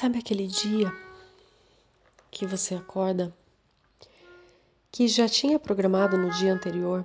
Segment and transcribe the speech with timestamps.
[0.00, 0.96] Sabe aquele dia
[2.30, 3.36] que você acorda
[4.92, 7.04] que já tinha programado no dia anterior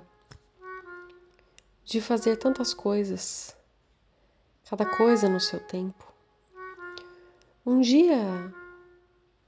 [1.84, 3.56] de fazer tantas coisas,
[4.70, 6.06] cada coisa no seu tempo?
[7.66, 8.54] Um dia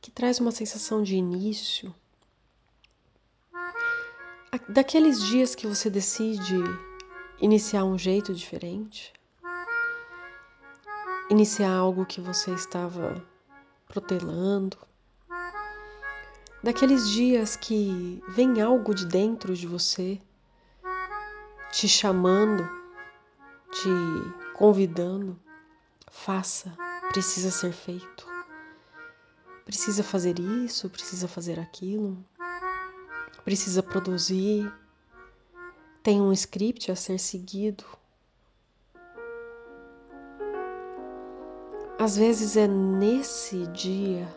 [0.01, 1.95] que traz uma sensação de início,
[4.69, 6.57] daqueles dias que você decide
[7.41, 9.13] iniciar um jeito diferente,
[11.31, 13.25] iniciar algo que você estava
[13.87, 14.77] protelando.
[16.63, 20.21] Daqueles dias que vem algo de dentro de você
[21.73, 22.69] te chamando,
[23.71, 23.89] te
[24.55, 25.39] convidando,
[26.11, 26.77] faça,
[27.11, 28.27] precisa ser feito.
[29.65, 32.25] Precisa fazer isso, precisa fazer aquilo,
[33.45, 34.73] precisa produzir,
[36.03, 37.85] tem um script a ser seguido.
[42.07, 44.29] Às vezes é nesse dia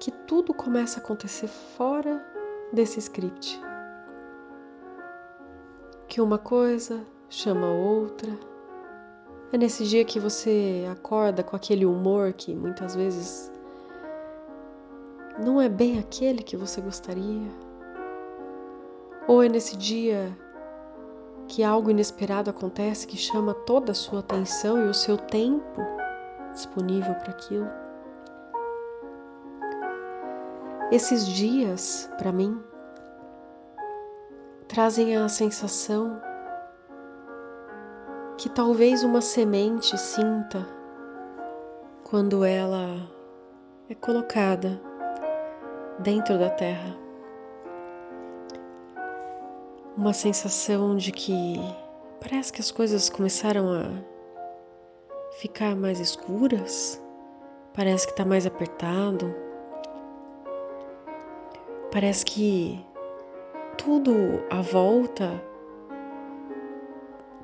[0.00, 2.24] que tudo começa a acontecer fora
[2.72, 3.60] desse script.
[6.08, 8.32] Que uma coisa chama outra.
[9.52, 13.52] É nesse dia que você acorda com aquele humor que muitas vezes
[15.44, 17.50] não é bem aquele que você gostaria.
[19.26, 20.34] Ou é nesse dia
[21.48, 25.80] que algo inesperado acontece que chama toda a sua atenção e o seu tempo
[26.52, 27.68] disponível para aquilo.
[30.92, 32.62] Esses dias, para mim,
[34.68, 36.20] trazem a sensação
[38.36, 40.66] que talvez uma semente sinta
[42.04, 43.10] quando ela
[43.88, 44.80] é colocada
[45.98, 47.07] dentro da terra
[49.98, 51.56] uma sensação de que
[52.20, 53.90] parece que as coisas começaram a
[55.40, 57.02] ficar mais escuras,
[57.74, 59.34] parece que está mais apertado,
[61.90, 62.80] parece que
[63.76, 64.12] tudo
[64.48, 65.42] à volta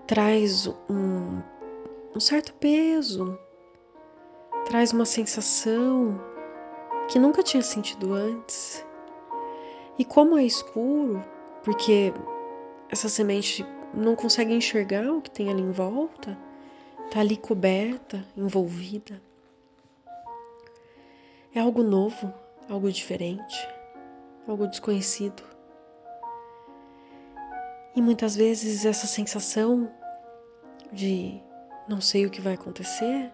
[0.06, 1.42] traz um,
[2.14, 3.36] um certo peso,
[4.64, 6.20] traz uma sensação
[7.08, 8.86] que nunca tinha sentido antes.
[9.98, 11.20] E como é escuro,
[11.64, 12.12] porque
[12.90, 16.36] essa semente não consegue enxergar o que tem ali em volta,
[17.06, 19.20] está ali coberta, envolvida.
[21.54, 22.32] É algo novo,
[22.68, 23.68] algo diferente,
[24.48, 25.42] algo desconhecido.
[27.94, 29.88] E muitas vezes essa sensação
[30.92, 31.40] de
[31.88, 33.30] não sei o que vai acontecer,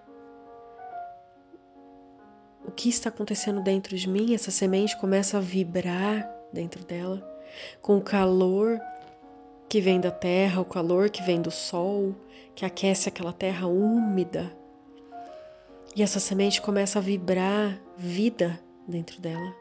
[2.64, 7.26] o que está acontecendo dentro de mim, essa semente começa a vibrar dentro dela,
[7.80, 8.78] com o calor
[9.70, 12.12] que vem da terra, o calor que vem do sol,
[12.56, 14.52] que aquece aquela terra úmida.
[15.94, 19.54] E essa semente começa a vibrar vida dentro dela.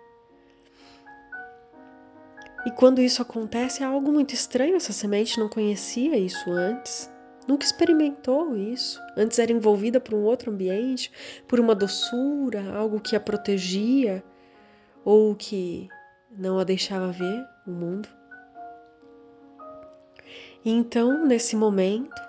[2.65, 4.75] E quando isso acontece, é algo muito estranho.
[4.75, 7.07] Essa semente não conhecia isso antes,
[7.47, 8.99] nunca experimentou isso.
[9.15, 11.11] Antes era envolvida por um outro ambiente,
[11.47, 14.23] por uma doçura, algo que a protegia
[15.05, 15.87] ou que
[16.35, 18.18] não a deixava ver o mundo.
[20.63, 22.21] E então, nesse momento,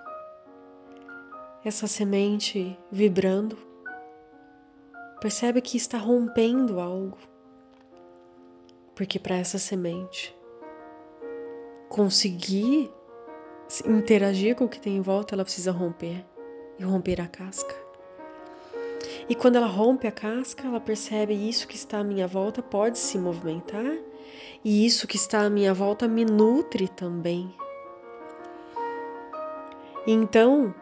[1.65, 3.57] essa semente vibrando,
[5.19, 7.17] percebe que está rompendo algo.
[8.95, 10.35] Porque para essa semente
[11.89, 12.89] conseguir
[13.85, 16.25] interagir com o que tem em volta, ela precisa romper
[16.79, 17.75] e romper a casca.
[19.27, 22.97] E quando ela rompe a casca, ela percebe isso que está à minha volta pode
[22.97, 23.97] se movimentar
[24.63, 27.53] e isso que está à minha volta me nutre também.
[30.05, 30.73] E então,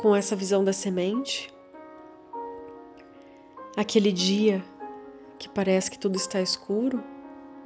[0.00, 1.54] com essa visão da semente,
[3.76, 4.64] aquele dia
[5.38, 7.02] que parece que tudo está escuro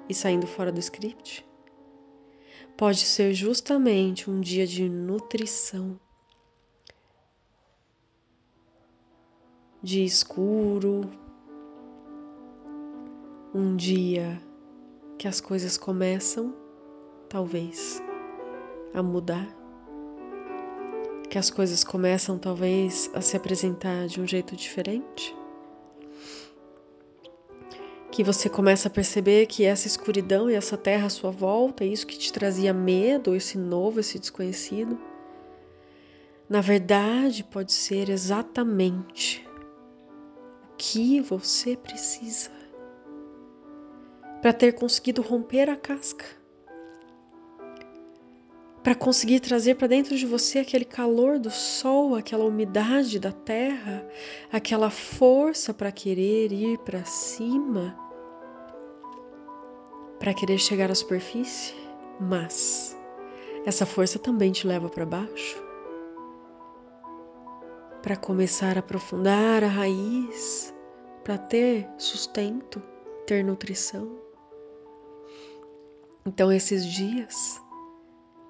[0.06, 1.46] e saindo fora do script,
[2.76, 5.98] pode ser justamente um dia de nutrição,
[9.82, 11.10] de escuro,
[13.54, 14.42] um dia
[15.18, 16.54] que as coisas começam,
[17.30, 18.02] talvez,
[18.92, 19.57] a mudar
[21.28, 25.36] que as coisas começam talvez a se apresentar de um jeito diferente?
[28.10, 32.06] Que você começa a perceber que essa escuridão e essa terra à sua volta, isso
[32.06, 34.98] que te trazia medo, esse novo, esse desconhecido,
[36.48, 39.46] na verdade pode ser exatamente
[40.72, 42.50] o que você precisa
[44.40, 46.24] para ter conseguido romper a casca
[48.88, 54.02] para conseguir trazer para dentro de você aquele calor do sol, aquela umidade da terra,
[54.50, 57.94] aquela força para querer ir para cima,
[60.18, 61.74] para querer chegar à superfície,
[62.18, 62.98] mas
[63.66, 65.62] essa força também te leva para baixo.
[68.02, 70.74] Para começar a aprofundar a raiz,
[71.24, 72.82] para ter sustento,
[73.26, 74.18] ter nutrição.
[76.24, 77.60] Então, esses dias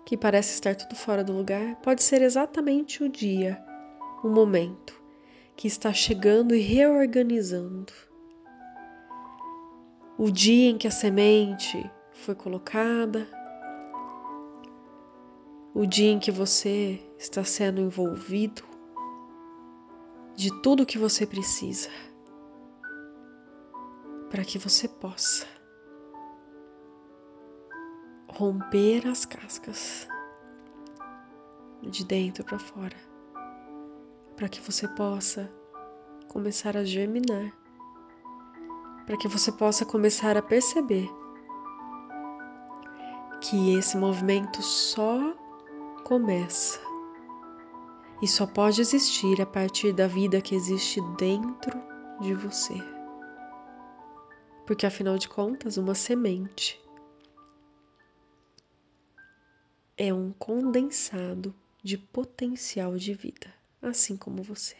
[0.08, 3.62] que parece estar tudo fora do lugar, pode ser exatamente o dia,
[4.24, 4.98] o momento
[5.54, 7.92] que está chegando e reorganizando.
[10.16, 11.78] O dia em que a semente
[12.10, 13.28] foi colocada,
[15.74, 18.62] o dia em que você está sendo envolvido
[20.34, 21.90] de tudo que você precisa
[24.30, 25.57] para que você possa
[28.38, 30.06] romper as cascas
[31.82, 32.96] de dentro para fora,
[34.36, 35.50] para que você possa
[36.28, 37.52] começar a germinar,
[39.04, 41.10] para que você possa começar a perceber
[43.40, 45.34] que esse movimento só
[46.04, 46.78] começa
[48.22, 51.76] e só pode existir a partir da vida que existe dentro
[52.20, 52.80] de você.
[54.64, 56.80] Porque afinal de contas, uma semente
[59.98, 61.52] é um condensado
[61.82, 63.52] de potencial de vida,
[63.82, 64.76] assim como você.